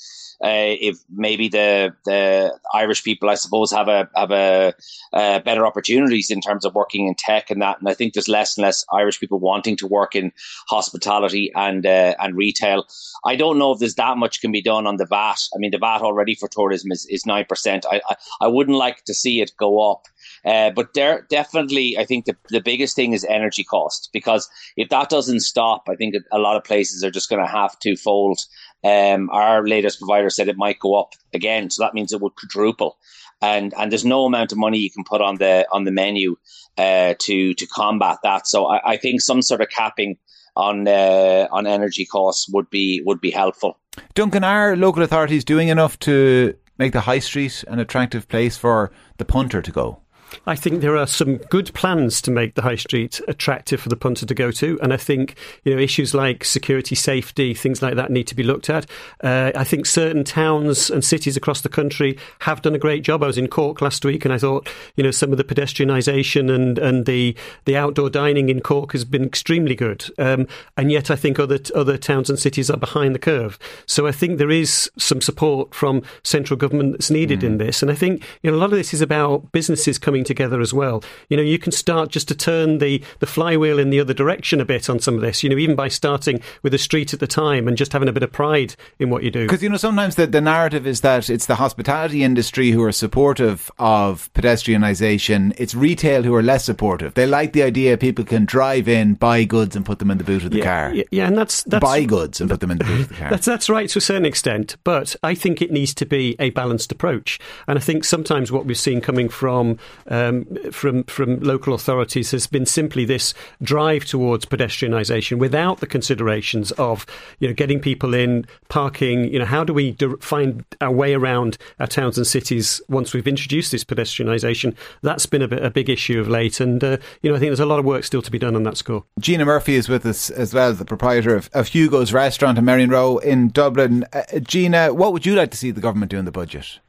uh, 0.43 0.75
if 0.79 0.97
maybe 1.09 1.49
the 1.49 1.93
the 2.05 2.57
Irish 2.73 3.03
people, 3.03 3.29
I 3.29 3.35
suppose, 3.35 3.71
have 3.71 3.87
a 3.87 4.09
have 4.15 4.31
a 4.31 4.73
uh, 5.13 5.39
better 5.39 5.65
opportunities 5.65 6.29
in 6.29 6.41
terms 6.41 6.63
of 6.63 6.75
working 6.75 7.07
in 7.07 7.15
tech 7.15 7.49
and 7.49 7.61
that. 7.61 7.79
And 7.79 7.89
I 7.89 7.93
think 7.93 8.13
there's 8.13 8.27
less 8.27 8.57
and 8.57 8.63
less 8.63 8.85
Irish 8.93 9.19
people 9.19 9.39
wanting 9.39 9.75
to 9.77 9.87
work 9.87 10.15
in 10.15 10.31
hospitality 10.69 11.51
and 11.55 11.85
uh, 11.85 12.15
and 12.19 12.35
retail. 12.35 12.85
I 13.25 13.35
don't 13.35 13.57
know 13.57 13.71
if 13.71 13.79
there's 13.79 13.95
that 13.95 14.17
much 14.17 14.41
can 14.41 14.51
be 14.51 14.61
done 14.61 14.85
on 14.85 14.97
the 14.97 15.05
VAT. 15.05 15.39
I 15.55 15.57
mean, 15.57 15.71
the 15.71 15.79
VAT 15.79 16.01
already 16.01 16.35
for 16.35 16.47
tourism 16.47 16.91
is 16.91 17.05
is 17.09 17.25
nine 17.25 17.45
percent. 17.45 17.85
I, 17.91 18.01
I 18.09 18.15
I 18.41 18.47
wouldn't 18.47 18.77
like 18.77 19.03
to 19.05 19.13
see 19.13 19.41
it 19.41 19.51
go 19.57 19.91
up. 19.91 20.05
Uh, 20.45 20.69
but 20.69 20.93
there 20.93 21.25
definitely, 21.29 21.97
I 21.97 22.05
think 22.05 22.25
the, 22.25 22.35
the 22.49 22.61
biggest 22.61 22.95
thing 22.95 23.13
is 23.13 23.25
energy 23.25 23.63
cost 23.63 24.09
because 24.13 24.49
if 24.75 24.89
that 24.89 25.09
doesn't 25.09 25.41
stop, 25.41 25.83
I 25.89 25.95
think 25.95 26.15
a 26.31 26.39
lot 26.39 26.57
of 26.57 26.63
places 26.63 27.03
are 27.03 27.11
just 27.11 27.29
going 27.29 27.43
to 27.43 27.51
have 27.51 27.77
to 27.79 27.95
fold 27.95 28.39
um, 28.83 29.29
our 29.31 29.67
latest 29.67 29.99
provider 29.99 30.29
said 30.29 30.47
it 30.47 30.57
might 30.57 30.79
go 30.79 30.95
up 30.95 31.13
again, 31.33 31.69
so 31.69 31.83
that 31.83 31.93
means 31.93 32.13
it 32.13 32.21
would 32.21 32.35
quadruple. 32.35 32.97
And 33.41 33.73
and 33.77 33.91
there's 33.91 34.05
no 34.05 34.25
amount 34.25 34.51
of 34.51 34.57
money 34.57 34.79
you 34.79 34.89
can 34.89 35.03
put 35.03 35.21
on 35.21 35.35
the 35.35 35.67
on 35.71 35.83
the 35.83 35.91
menu 35.91 36.37
uh, 36.77 37.13
to 37.19 37.53
to 37.53 37.67
combat 37.67 38.17
that. 38.23 38.47
So 38.47 38.65
I, 38.65 38.93
I 38.93 38.97
think 38.97 39.21
some 39.21 39.41
sort 39.41 39.61
of 39.61 39.69
capping 39.69 40.17
on 40.55 40.87
uh, 40.87 41.47
on 41.51 41.67
energy 41.67 42.05
costs 42.05 42.49
would 42.49 42.69
be 42.69 43.01
would 43.05 43.21
be 43.21 43.31
helpful. 43.31 43.77
Duncan, 44.13 44.43
are 44.43 44.75
local 44.75 45.03
authorities 45.03 45.43
doing 45.43 45.69
enough 45.69 45.99
to 45.99 46.55
make 46.77 46.93
the 46.93 47.01
high 47.01 47.19
street 47.19 47.63
an 47.67 47.79
attractive 47.79 48.27
place 48.27 48.57
for 48.57 48.91
the 49.17 49.25
punter 49.25 49.61
to 49.61 49.71
go? 49.71 50.01
I 50.45 50.55
think 50.55 50.81
there 50.81 50.97
are 50.97 51.07
some 51.07 51.37
good 51.37 51.73
plans 51.73 52.21
to 52.21 52.31
make 52.31 52.55
the 52.55 52.61
high 52.61 52.75
street 52.75 53.19
attractive 53.27 53.81
for 53.81 53.89
the 53.89 53.95
punter 53.95 54.25
to 54.25 54.33
go 54.33 54.51
to, 54.51 54.79
and 54.81 54.93
I 54.93 54.97
think 54.97 55.35
you 55.63 55.73
know 55.73 55.81
issues 55.81 56.13
like 56.13 56.43
security, 56.43 56.95
safety, 56.95 57.53
things 57.53 57.81
like 57.81 57.95
that 57.95 58.11
need 58.11 58.27
to 58.27 58.35
be 58.35 58.43
looked 58.43 58.69
at. 58.69 58.85
Uh, 59.23 59.51
I 59.55 59.63
think 59.63 59.85
certain 59.85 60.23
towns 60.23 60.89
and 60.89 61.03
cities 61.03 61.37
across 61.37 61.61
the 61.61 61.69
country 61.69 62.17
have 62.39 62.61
done 62.61 62.75
a 62.75 62.79
great 62.79 63.03
job. 63.03 63.23
I 63.23 63.27
was 63.27 63.37
in 63.37 63.47
Cork 63.47 63.81
last 63.81 64.05
week, 64.05 64.25
and 64.25 64.33
I 64.33 64.37
thought 64.37 64.69
you 64.95 65.03
know 65.03 65.11
some 65.11 65.31
of 65.31 65.37
the 65.37 65.43
pedestrianisation 65.43 66.53
and 66.53 66.77
and 66.77 67.05
the 67.05 67.35
the 67.65 67.77
outdoor 67.77 68.09
dining 68.09 68.49
in 68.49 68.61
Cork 68.61 68.91
has 68.93 69.05
been 69.05 69.23
extremely 69.23 69.75
good, 69.75 70.05
um, 70.17 70.47
and 70.75 70.91
yet 70.91 71.11
I 71.11 71.15
think 71.15 71.39
other 71.39 71.59
other 71.75 71.97
towns 71.97 72.29
and 72.29 72.39
cities 72.39 72.69
are 72.69 72.77
behind 72.77 73.15
the 73.15 73.19
curve. 73.19 73.59
So 73.85 74.07
I 74.07 74.11
think 74.11 74.37
there 74.37 74.51
is 74.51 74.89
some 74.97 75.21
support 75.21 75.73
from 75.73 76.03
central 76.23 76.57
government 76.57 76.93
that's 76.93 77.11
needed 77.11 77.41
mm. 77.41 77.43
in 77.43 77.57
this, 77.57 77.81
and 77.81 77.91
I 77.91 77.95
think 77.95 78.23
you 78.41 78.51
know 78.51 78.57
a 78.57 78.59
lot 78.59 78.71
of 78.71 78.77
this 78.77 78.93
is 78.93 79.01
about 79.01 79.51
businesses 79.51 79.97
coming 79.97 80.16
together 80.23 80.61
as 80.61 80.73
well. 80.73 81.03
You 81.29 81.37
know, 81.37 81.43
you 81.43 81.59
can 81.59 81.71
start 81.71 82.09
just 82.09 82.27
to 82.29 82.35
turn 82.35 82.79
the, 82.79 83.03
the 83.19 83.25
flywheel 83.25 83.79
in 83.79 83.89
the 83.89 83.99
other 83.99 84.13
direction 84.13 84.61
a 84.61 84.65
bit 84.65 84.89
on 84.89 84.99
some 84.99 85.15
of 85.15 85.21
this, 85.21 85.43
you 85.43 85.49
know, 85.49 85.57
even 85.57 85.75
by 85.75 85.87
starting 85.87 86.41
with 86.63 86.73
a 86.73 86.77
street 86.77 87.13
at 87.13 87.19
the 87.19 87.27
time 87.27 87.67
and 87.67 87.77
just 87.77 87.93
having 87.93 88.09
a 88.09 88.13
bit 88.13 88.23
of 88.23 88.31
pride 88.31 88.75
in 88.99 89.09
what 89.09 89.23
you 89.23 89.31
do. 89.31 89.45
Because, 89.45 89.63
you 89.63 89.69
know, 89.69 89.77
sometimes 89.77 90.15
the, 90.15 90.27
the 90.27 90.41
narrative 90.41 90.87
is 90.87 91.01
that 91.01 91.29
it's 91.29 91.45
the 91.45 91.55
hospitality 91.55 92.23
industry 92.23 92.71
who 92.71 92.83
are 92.83 92.91
supportive 92.91 93.71
of 93.79 94.31
pedestrianisation, 94.33 95.53
it's 95.57 95.75
retail 95.75 96.23
who 96.23 96.33
are 96.35 96.43
less 96.43 96.65
supportive. 96.65 97.13
They 97.13 97.25
like 97.25 97.53
the 97.53 97.63
idea 97.63 97.97
people 97.97 98.25
can 98.25 98.45
drive 98.45 98.87
in, 98.87 99.15
buy 99.15 99.43
goods, 99.43 99.75
and 99.75 99.85
put 99.85 99.99
them 99.99 100.11
in 100.11 100.17
the 100.17 100.23
boot 100.23 100.43
of 100.43 100.51
the 100.51 100.59
yeah, 100.59 100.63
car. 100.63 100.93
Yeah, 100.93 101.03
yeah, 101.11 101.27
and 101.27 101.37
that's, 101.37 101.63
that's 101.63 101.83
buy 101.83 102.03
goods 102.03 102.41
and 102.41 102.49
put 102.49 102.59
them 102.59 102.71
in 102.71 102.77
the 102.77 102.83
boot 102.83 103.01
of 103.01 103.09
the 103.09 103.15
car. 103.15 103.29
That's 103.37 103.45
that's 103.45 103.69
right 103.69 103.89
to 103.89 103.97
a 103.97 104.01
certain 104.01 104.25
extent, 104.25 104.77
but 104.83 105.15
I 105.23 105.35
think 105.35 105.61
it 105.61 105.71
needs 105.71 105.93
to 105.95 106.05
be 106.05 106.35
a 106.39 106.49
balanced 106.51 106.91
approach. 106.91 107.39
And 107.67 107.77
I 107.77 107.81
think 107.81 108.03
sometimes 108.03 108.51
what 108.51 108.65
we've 108.65 108.77
seen 108.77 109.01
coming 109.01 109.29
from 109.29 109.77
um, 110.09 110.45
from 110.71 111.03
from 111.05 111.39
local 111.39 111.73
authorities 111.73 112.31
has 112.31 112.47
been 112.47 112.65
simply 112.65 113.05
this 113.05 113.33
drive 113.61 114.05
towards 114.05 114.45
pedestrianisation 114.45 115.37
without 115.37 115.79
the 115.79 115.87
considerations 115.87 116.71
of 116.73 117.05
you 117.39 117.47
know 117.47 117.53
getting 117.53 117.79
people 117.79 118.13
in, 118.13 118.45
parking. 118.69 119.31
You 119.31 119.39
know, 119.39 119.45
how 119.45 119.63
do 119.63 119.73
we 119.73 119.91
do, 119.91 120.17
find 120.17 120.63
our 120.81 120.91
way 120.91 121.13
around 121.13 121.57
our 121.79 121.87
towns 121.87 122.17
and 122.17 122.25
cities 122.25 122.81
once 122.89 123.13
we've 123.13 123.27
introduced 123.27 123.71
this 123.71 123.83
pedestrianisation? 123.83 124.75
That's 125.01 125.25
been 125.25 125.41
a, 125.41 125.55
a 125.57 125.69
big 125.69 125.89
issue 125.89 126.19
of 126.19 126.27
late, 126.27 126.59
and 126.59 126.83
uh, 126.83 126.97
you 127.21 127.29
know 127.29 127.35
I 127.35 127.39
think 127.39 127.49
there's 127.49 127.59
a 127.59 127.65
lot 127.65 127.79
of 127.79 127.85
work 127.85 128.03
still 128.03 128.21
to 128.21 128.31
be 128.31 128.39
done 128.39 128.55
on 128.55 128.63
that 128.63 128.77
score. 128.77 129.03
Gina 129.19 129.45
Murphy 129.45 129.75
is 129.75 129.89
with 129.89 130.05
us 130.05 130.29
as 130.29 130.53
well, 130.53 130.73
the 130.73 130.85
proprietor 130.85 131.35
of, 131.35 131.49
of 131.53 131.67
Hugo's 131.67 132.13
Restaurant 132.13 132.57
in 132.57 132.65
Merrion 132.65 132.89
Row 132.89 133.17
in 133.17 133.49
Dublin. 133.49 134.05
Uh, 134.13 134.39
Gina, 134.39 134.93
what 134.93 135.13
would 135.13 135.25
you 135.25 135.35
like 135.35 135.51
to 135.51 135.57
see 135.57 135.71
the 135.71 135.81
government 135.81 136.11
do 136.11 136.17
in 136.17 136.25
the 136.25 136.31
budget? 136.31 136.79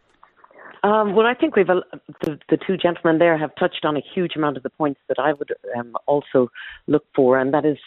Um, 0.83 1.15
well, 1.15 1.27
I 1.27 1.35
think 1.35 1.57
we've 1.57 1.69
uh, 1.69 1.81
the, 2.23 2.39
the 2.49 2.59
two 2.67 2.77
gentlemen 2.77 3.19
there 3.19 3.37
have 3.37 3.55
touched 3.57 3.85
on 3.85 3.97
a 3.97 4.03
huge 4.15 4.37
amount 4.37 4.57
of 4.57 4.63
the 4.63 4.71
points 4.71 5.01
that 5.09 5.19
I 5.19 5.33
would 5.33 5.53
um, 5.77 5.97
also 6.07 6.51
look 6.87 7.05
for, 7.15 7.39
and 7.39 7.53
that 7.55 7.65
is 7.65 7.79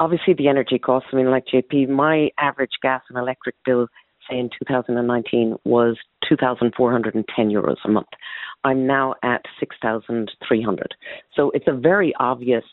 obviously 0.00 0.34
the 0.34 0.48
energy 0.48 0.78
costs. 0.78 1.08
I 1.12 1.16
mean, 1.16 1.30
like 1.30 1.46
JP, 1.46 1.88
my 1.88 2.30
average 2.38 2.72
gas 2.82 3.02
and 3.08 3.18
electric 3.18 3.54
bill, 3.64 3.88
say 4.28 4.38
in 4.38 4.50
2019, 4.66 5.56
was 5.64 5.96
2,410 6.28 7.48
euros 7.48 7.76
a 7.84 7.88
month. 7.88 8.08
I'm 8.64 8.86
now 8.86 9.14
at 9.22 9.42
6,300. 9.60 10.94
So 11.34 11.50
it's 11.54 11.68
a 11.68 11.72
very 11.72 12.12
obvious 12.18 12.64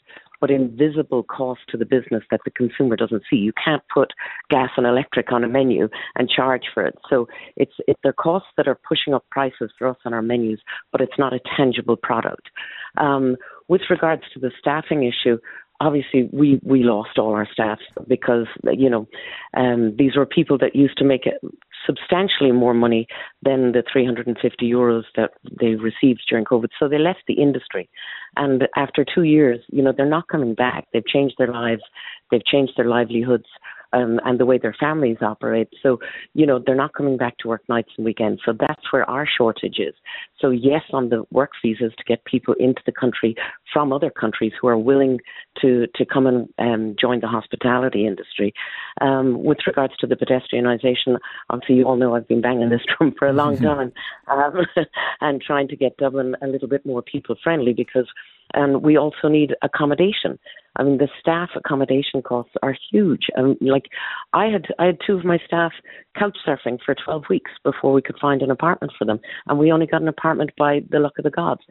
but 0.43 0.51
invisible 0.51 1.23
cost 1.23 1.61
to 1.69 1.77
the 1.77 1.85
business 1.85 2.21
that 2.29 2.41
the 2.43 2.51
consumer 2.51 2.97
doesn't 2.97 3.23
see. 3.29 3.37
You 3.37 3.53
can't 3.63 3.81
put 3.93 4.11
gas 4.49 4.71
and 4.75 4.85
electric 4.85 5.31
on 5.31 5.41
a 5.41 5.47
menu 5.47 5.87
and 6.17 6.29
charge 6.29 6.63
for 6.73 6.85
it. 6.85 6.95
So 7.09 7.29
it's 7.55 7.71
it, 7.87 7.95
they're 8.03 8.11
costs 8.11 8.49
that 8.57 8.67
are 8.67 8.75
pushing 8.75 9.13
up 9.13 9.23
prices 9.31 9.71
for 9.79 9.87
us 9.87 9.95
on 10.03 10.13
our 10.13 10.21
menus, 10.21 10.59
but 10.91 10.99
it's 10.99 11.17
not 11.17 11.31
a 11.31 11.39
tangible 11.55 11.95
product. 11.95 12.49
Um, 12.97 13.37
with 13.69 13.83
regards 13.89 14.23
to 14.33 14.39
the 14.41 14.51
staffing 14.59 15.05
issue, 15.05 15.37
obviously 15.79 16.29
we 16.33 16.59
we 16.61 16.83
lost 16.83 17.17
all 17.17 17.31
our 17.31 17.47
staff 17.49 17.79
because 18.09 18.47
you 18.73 18.89
know 18.89 19.07
um, 19.55 19.95
these 19.97 20.17
were 20.17 20.25
people 20.25 20.57
that 20.57 20.75
used 20.75 20.97
to 20.97 21.05
make 21.05 21.25
it 21.25 21.39
substantially 21.85 22.51
more 22.51 22.73
money 22.73 23.07
than 23.41 23.71
the 23.71 23.83
350 23.91 24.69
euros 24.69 25.03
that 25.15 25.31
they 25.59 25.75
received 25.75 26.21
during 26.29 26.45
COVID. 26.45 26.69
So 26.79 26.87
they 26.87 26.97
left 26.97 27.23
the 27.27 27.33
industry. 27.33 27.89
And 28.35 28.67
after 28.75 29.05
two 29.05 29.23
years, 29.23 29.59
you 29.69 29.81
know, 29.81 29.93
they're 29.95 30.05
not 30.05 30.27
coming 30.27 30.53
back. 30.53 30.87
They've 30.93 31.05
changed 31.05 31.35
their 31.37 31.51
lives, 31.51 31.83
they've 32.31 32.45
changed 32.45 32.73
their 32.77 32.87
livelihoods 32.87 33.47
um, 33.93 34.19
and 34.25 34.39
the 34.39 34.45
way 34.45 34.57
their 34.57 34.75
families 34.79 35.17
operate. 35.21 35.69
So, 35.81 35.99
you 36.33 36.45
know, 36.45 36.59
they're 36.63 36.75
not 36.75 36.93
coming 36.93 37.17
back 37.17 37.37
to 37.39 37.47
work 37.47 37.61
nights 37.69 37.91
and 37.97 38.05
weekends. 38.05 38.41
So 38.45 38.53
that's 38.53 38.81
where 38.91 39.09
our 39.09 39.27
shortage 39.27 39.79
is. 39.79 39.93
So, 40.39 40.49
yes, 40.49 40.81
on 40.91 41.09
the 41.09 41.23
work 41.31 41.51
visas 41.63 41.93
to 41.97 42.03
get 42.03 42.25
people 42.25 42.55
into 42.59 42.81
the 42.85 42.91
country 42.91 43.35
from 43.71 43.93
other 43.93 44.09
countries 44.09 44.53
who 44.59 44.67
are 44.67 44.77
willing 44.77 45.19
to, 45.61 45.87
to 45.95 46.05
come 46.05 46.27
and 46.27 46.49
um, 46.57 46.95
join 46.99 47.21
the 47.21 47.27
hospitality 47.27 48.05
industry. 48.05 48.53
Um, 49.01 49.43
with 49.43 49.59
regards 49.67 49.95
to 49.97 50.07
the 50.07 50.15
pedestrianisation, 50.15 51.17
obviously, 51.49 51.75
you 51.75 51.85
all 51.85 51.95
know 51.95 52.15
I've 52.15 52.27
been 52.27 52.41
banging 52.41 52.69
this 52.69 52.81
drum 52.97 53.13
for 53.17 53.27
a 53.27 53.33
long 53.33 53.57
time 53.61 53.93
um, 54.27 54.65
and 55.21 55.41
trying 55.41 55.67
to 55.69 55.75
get 55.75 55.97
Dublin 55.97 56.35
a 56.41 56.47
little 56.47 56.67
bit 56.67 56.85
more 56.85 57.01
people 57.01 57.35
friendly 57.43 57.73
because 57.73 58.07
um, 58.53 58.81
we 58.81 58.97
also 58.97 59.27
need 59.27 59.55
accommodation. 59.61 60.39
I 60.75 60.83
mean, 60.83 60.97
the 60.97 61.07
staff 61.19 61.49
accommodation 61.55 62.21
costs 62.21 62.53
are 62.63 62.75
huge. 62.91 63.27
And 63.35 63.57
like, 63.61 63.85
I 64.33 64.47
had 64.47 64.65
I 64.79 64.85
had 64.85 64.97
two 65.05 65.17
of 65.17 65.25
my 65.25 65.37
staff 65.45 65.71
couch 66.17 66.37
surfing 66.45 66.79
for 66.83 66.95
12 66.95 67.23
weeks 67.29 67.51
before 67.63 67.93
we 67.93 68.01
could 68.01 68.17
find 68.19 68.41
an 68.41 68.51
apartment 68.51 68.93
for 68.97 69.05
them, 69.05 69.19
and 69.47 69.59
we 69.59 69.71
only 69.71 69.85
got 69.85 70.01
an 70.01 70.07
apartment 70.07 70.51
by 70.57 70.81
the 70.89 70.99
luck 70.99 71.13
of 71.17 71.23
the 71.23 71.29
gods. 71.29 71.61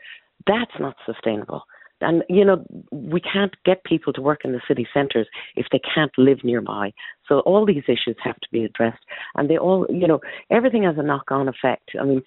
That's 0.47 0.73
not 0.79 0.97
sustainable. 1.07 1.62
And 2.00 2.25
you 2.29 2.45
know, 2.45 2.64
we 2.91 3.21
can't 3.21 3.55
get 3.64 3.85
people 3.85 4.12
to 4.12 4.23
work 4.23 4.41
in 4.45 4.52
the 4.52 4.61
city 4.67 4.87
centres 4.93 5.29
if 5.57 5.67
they 5.71 5.81
can't 5.95 6.12
live 6.19 6.38
nearby. 6.43 6.93
So 7.29 7.41
all 7.41 7.64
these 7.64 7.85
issues 7.87 8.17
have 8.25 8.37
to 8.37 8.49
be 8.50 8.64
addressed, 8.64 9.02
and 9.37 9.49
they 9.49 9.57
all, 9.57 9.87
you 9.88 10.07
know, 10.07 10.21
everything 10.50 10.83
has 10.85 10.97
a 10.99 11.02
knock-on 11.02 11.49
effect. 11.49 11.91
I 12.00 12.05
mean, 12.05 12.23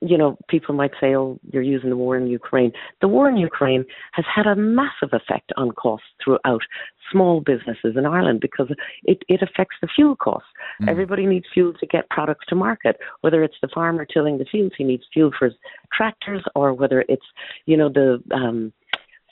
you 0.00 0.18
know, 0.18 0.36
people 0.48 0.74
might 0.74 0.92
say, 1.00 1.14
oh, 1.16 1.38
you're 1.52 1.62
using 1.62 1.90
the 1.90 1.96
war 1.96 2.16
in 2.16 2.26
Ukraine. 2.26 2.72
The 3.00 3.08
war 3.08 3.28
in 3.28 3.36
Ukraine 3.36 3.84
has 4.12 4.26
had 4.32 4.46
a 4.46 4.54
massive 4.54 5.10
effect 5.12 5.52
on 5.56 5.70
costs 5.70 6.06
throughout 6.22 6.60
small 7.10 7.40
businesses 7.40 7.96
in 7.96 8.04
Ireland 8.04 8.40
because 8.40 8.70
it, 9.04 9.22
it 9.28 9.40
affects 9.42 9.76
the 9.80 9.88
fuel 9.94 10.16
costs. 10.16 10.48
Mm. 10.82 10.88
Everybody 10.88 11.26
needs 11.26 11.46
fuel 11.52 11.72
to 11.80 11.86
get 11.86 12.10
products 12.10 12.44
to 12.48 12.54
market, 12.54 12.96
whether 13.22 13.42
it's 13.42 13.56
the 13.62 13.68
farmer 13.72 14.04
tilling 14.04 14.38
the 14.38 14.44
fields, 14.44 14.74
he 14.76 14.84
needs 14.84 15.04
fuel 15.12 15.30
for 15.38 15.46
his 15.46 15.54
tractors, 15.92 16.44
or 16.54 16.74
whether 16.74 17.04
it's, 17.08 17.26
you 17.64 17.76
know, 17.76 17.88
the 17.88 18.22
um, 18.34 18.72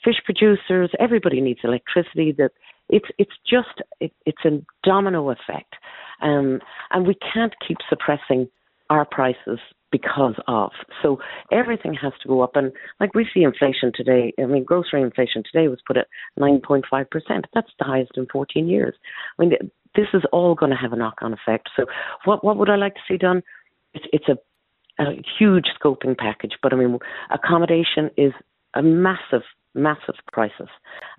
fish 0.03 0.21
producers, 0.23 0.89
everybody 0.99 1.41
needs 1.41 1.59
electricity. 1.63 2.31
That 2.31 2.51
it's 2.89 3.07
it's 3.17 3.33
just 3.49 3.81
it, 3.99 4.13
it's 4.25 4.45
a 4.45 4.61
domino 4.83 5.29
effect, 5.29 5.75
um, 6.21 6.59
and 6.91 7.07
we 7.07 7.15
can't 7.33 7.53
keep 7.67 7.77
suppressing 7.89 8.47
our 8.89 9.05
prices 9.05 9.59
because 9.97 10.35
of. 10.47 10.71
So 11.01 11.19
everything 11.51 11.93
has 11.93 12.11
to 12.21 12.27
go 12.27 12.41
up. 12.41 12.55
And 12.55 12.73
like 12.99 13.13
we 13.15 13.25
see 13.33 13.43
inflation 13.43 13.91
today, 13.95 14.33
I 14.37 14.45
mean, 14.45 14.65
grocery 14.65 15.01
inflation 15.01 15.41
today 15.49 15.69
was 15.69 15.79
put 15.87 15.95
at 15.95 16.07
9.5%. 16.37 16.83
That's 17.53 17.71
the 17.79 17.85
highest 17.85 18.11
in 18.15 18.27
14 18.31 18.67
years. 18.67 18.93
I 19.39 19.41
mean, 19.41 19.51
this 19.95 20.07
is 20.13 20.23
all 20.33 20.53
going 20.53 20.71
to 20.71 20.77
have 20.77 20.91
a 20.91 20.97
knock 20.97 21.19
on 21.21 21.31
effect. 21.33 21.69
So 21.77 21.85
what, 22.25 22.43
what 22.43 22.57
would 22.57 22.69
I 22.69 22.75
like 22.75 22.95
to 22.95 23.01
see 23.07 23.17
done? 23.17 23.41
It's, 23.93 24.05
it's 24.11 24.27
a, 24.27 24.37
a 25.01 25.21
huge 25.39 25.67
scoping 25.79 26.17
package, 26.17 26.55
but 26.61 26.73
I 26.73 26.75
mean, 26.75 26.99
accommodation 27.29 28.09
is 28.17 28.33
a 28.73 28.81
massive 28.81 29.43
massive 29.75 30.15
crisis, 30.31 30.69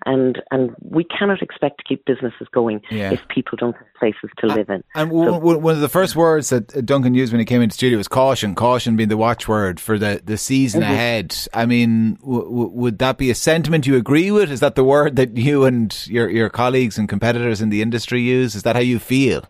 and 0.05 0.41
and 0.51 0.75
we 0.81 1.03
cannot 1.03 1.41
expect 1.41 1.77
to 1.79 1.83
keep 1.83 2.05
businesses 2.05 2.47
going 2.51 2.81
yeah. 2.89 3.11
if 3.11 3.21
people 3.27 3.57
don't 3.57 3.75
have 3.75 3.87
places 3.99 4.29
to 4.39 4.47
live 4.47 4.69
in. 4.69 4.83
And 4.95 5.11
so, 5.11 5.37
one 5.37 5.75
of 5.75 5.81
the 5.81 5.89
first 5.89 6.15
words 6.15 6.49
that 6.49 6.85
Duncan 6.85 7.13
used 7.13 7.31
when 7.31 7.39
he 7.39 7.45
came 7.45 7.61
into 7.61 7.75
studio 7.75 7.97
was 7.97 8.07
caution. 8.07 8.55
Caution 8.55 8.95
being 8.95 9.09
the 9.09 9.17
watchword 9.17 9.79
for 9.79 9.97
the 9.97 10.21
the 10.23 10.37
season 10.37 10.81
mm-hmm. 10.81 10.91
ahead. 10.91 11.35
I 11.53 11.65
mean, 11.65 12.15
w- 12.15 12.43
w- 12.43 12.69
would 12.69 12.99
that 12.99 13.17
be 13.17 13.29
a 13.29 13.35
sentiment 13.35 13.87
you 13.87 13.95
agree 13.95 14.31
with? 14.31 14.51
Is 14.51 14.59
that 14.59 14.75
the 14.75 14.83
word 14.83 15.15
that 15.15 15.37
you 15.37 15.65
and 15.65 15.95
your 16.07 16.29
your 16.29 16.49
colleagues 16.49 16.97
and 16.97 17.07
competitors 17.07 17.61
in 17.61 17.69
the 17.69 17.81
industry 17.81 18.21
use? 18.21 18.55
Is 18.55 18.63
that 18.63 18.75
how 18.75 18.81
you 18.81 18.99
feel? 18.99 19.45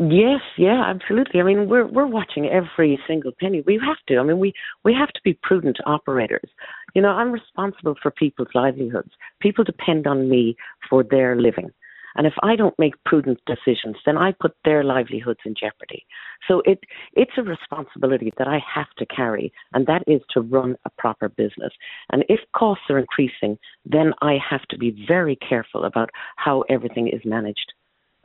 Yes, 0.00 0.40
yeah, 0.56 0.82
absolutely. 0.86 1.40
I 1.40 1.44
mean, 1.44 1.68
we're 1.68 1.86
we're 1.86 2.06
watching 2.06 2.46
every 2.48 2.98
single 3.06 3.32
penny. 3.38 3.62
We 3.66 3.74
have 3.84 3.98
to. 4.08 4.18
I 4.18 4.22
mean, 4.22 4.38
we 4.38 4.54
we 4.84 4.94
have 4.94 5.10
to 5.10 5.20
be 5.24 5.34
prudent 5.42 5.78
operators. 5.86 6.48
You 6.94 7.02
know, 7.02 7.10
I'm 7.10 7.32
responsible 7.32 7.96
for 8.02 8.10
people's 8.10 8.48
livelihoods. 8.54 9.12
People 9.40 9.64
depend 9.64 10.06
on 10.06 10.28
me 10.30 10.56
for 10.88 11.04
their 11.04 11.36
living. 11.36 11.70
And 12.16 12.26
if 12.26 12.34
I 12.42 12.56
don't 12.56 12.78
make 12.78 12.94
prudent 13.04 13.40
decisions, 13.46 13.96
then 14.06 14.18
I 14.18 14.32
put 14.32 14.56
their 14.64 14.82
livelihoods 14.82 15.40
in 15.46 15.54
jeopardy. 15.54 16.06
So 16.48 16.62
it 16.66 16.80
it's 17.14 17.38
a 17.38 17.42
responsibility 17.42 18.32
that 18.38 18.48
I 18.48 18.60
have 18.74 18.90
to 18.98 19.06
carry, 19.06 19.52
and 19.74 19.86
that 19.86 20.02
is 20.08 20.22
to 20.32 20.40
run 20.40 20.76
a 20.86 20.90
proper 20.98 21.28
business. 21.28 21.72
And 22.10 22.24
if 22.30 22.40
costs 22.56 22.84
are 22.90 22.98
increasing, 22.98 23.58
then 23.84 24.14
I 24.22 24.38
have 24.50 24.62
to 24.70 24.78
be 24.78 25.06
very 25.06 25.36
careful 25.36 25.84
about 25.84 26.10
how 26.36 26.62
everything 26.70 27.08
is 27.08 27.22
managed 27.24 27.74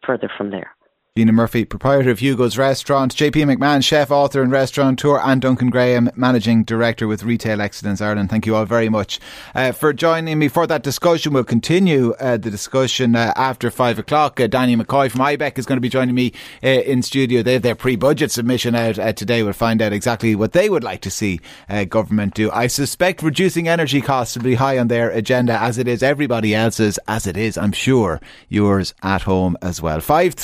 further 0.06 0.32
from 0.38 0.52
there. 0.52 0.72
Gina 1.18 1.32
Murphy, 1.32 1.64
proprietor 1.64 2.10
of 2.10 2.20
Hugo's 2.20 2.58
Restaurant, 2.58 3.16
JP 3.16 3.56
McMahon, 3.56 3.82
chef, 3.82 4.12
author, 4.12 4.42
and 4.42 4.52
restaurateur, 4.52 5.18
and 5.24 5.42
Duncan 5.42 5.70
Graham, 5.70 6.10
managing 6.18 6.66
director 6.66 7.08
with 7.08 7.24
Retail 7.24 7.62
Excellence 7.62 8.02
Ireland. 8.02 8.30
Thank 8.30 8.46
you 8.46 8.54
all 8.54 8.66
very 8.66 8.90
much 8.90 9.22
uh, 9.56 9.72
for 9.72 9.94
joining 9.94 10.38
me 10.38 10.50
for 10.50 10.68
that 10.68 10.84
discussion. 10.84 11.32
We'll 11.32 11.46
continue 11.46 12.12
uh, 12.16 12.36
the 12.36 12.52
discussion 12.52 13.16
uh, 13.16 13.32
after 13.38 13.72
five 13.72 13.98
o'clock. 13.98 14.42
Uh, 14.42 14.48
Danny 14.48 14.76
McCoy 14.76 15.10
from 15.10 15.22
IBEC 15.22 15.58
is 15.58 15.66
going 15.66 15.78
to 15.78 15.82
be 15.82 15.88
joining 15.88 16.16
me 16.16 16.34
uh, 16.62 16.68
in 16.68 17.02
studio. 17.02 17.42
They 17.42 17.54
have 17.54 17.62
their 17.62 17.76
pre-budget 17.76 18.30
submission 18.30 18.76
out 18.76 19.00
uh, 19.00 19.14
today. 19.14 19.42
We'll 19.42 19.54
find 19.54 19.82
out 19.82 19.94
exactly 19.94 20.36
what 20.36 20.52
they 20.52 20.70
would 20.70 20.84
like 20.84 21.00
to 21.04 21.10
see 21.10 21.40
government 21.88 22.34
do. 22.34 22.52
I 22.52 22.68
suspect 22.68 23.24
reducing 23.24 23.70
energy 23.70 24.02
costs 24.02 24.36
will 24.36 24.44
be 24.44 24.56
high 24.56 24.78
on 24.78 24.90
their 24.90 25.12
agenda, 25.12 25.62
as 25.62 25.78
it 25.78 25.88
is 25.88 26.04
everybody 26.04 26.54
else's, 26.54 27.00
as 27.08 27.26
it 27.26 27.38
is, 27.38 27.58
I'm 27.58 27.72
sure, 27.72 28.20
yours 28.50 28.94
at 29.02 29.22
home 29.22 29.56
as 29.62 29.82
well. 29.82 30.02
Five 30.02 30.36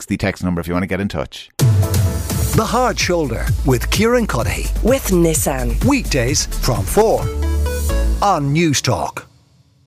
six 0.00 0.06
the 0.06 0.16
text 0.16 0.44
number 0.44 0.60
if 0.60 0.66
you 0.66 0.74
want 0.74 0.82
to 0.82 0.86
get 0.88 1.00
in 1.00 1.08
touch. 1.08 1.50
The 2.56 2.66
Hard 2.66 2.98
Shoulder 2.98 3.46
with 3.64 3.90
Kieran 3.90 4.26
Cuddihy. 4.26 4.70
With 4.82 5.10
Nissan. 5.10 5.82
Weekdays 5.84 6.46
from 6.46 6.84
4 6.84 7.20
on 8.22 8.54
Newstalk. 8.54 9.29